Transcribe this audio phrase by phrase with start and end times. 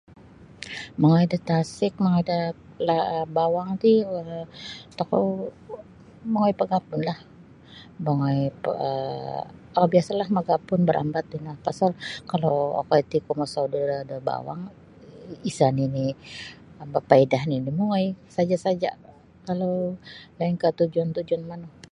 [0.99, 2.37] Mongoi da tasik mongoi da
[2.87, 2.95] la
[3.35, 4.29] bawang ti um
[4.97, 5.29] tokou
[6.31, 7.19] mongoi pagapunlah
[8.05, 8.39] mongoi
[9.77, 11.25] um biasalah magapun barambat
[12.31, 14.61] kalau okoi ti kuo mosodu' da bawang
[15.49, 16.17] isa nini'
[16.93, 18.05] bapaidah nini' mongoi
[18.35, 18.95] saja-saja'
[19.47, 19.73] kalau
[20.39, 21.67] lainkah tujuan-tujuan manu.